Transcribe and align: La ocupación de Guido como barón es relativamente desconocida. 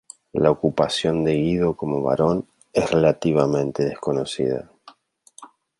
La 0.33 0.49
ocupación 0.49 1.23
de 1.23 1.33
Guido 1.35 1.75
como 1.77 2.01
barón 2.01 2.47
es 2.73 2.89
relativamente 2.89 3.85
desconocida. 3.85 4.67